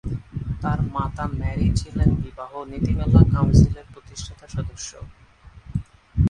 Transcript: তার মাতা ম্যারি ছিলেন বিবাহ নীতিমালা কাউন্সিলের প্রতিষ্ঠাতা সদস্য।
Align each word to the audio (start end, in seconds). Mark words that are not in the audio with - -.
তার 0.61 0.79
মাতা 0.95 1.25
ম্যারি 1.39 1.67
ছিলেন 1.79 2.09
বিবাহ 2.23 2.51
নীতিমালা 2.71 3.21
কাউন্সিলের 3.33 3.87
প্রতিষ্ঠাতা 3.93 4.45
সদস্য। 4.55 4.91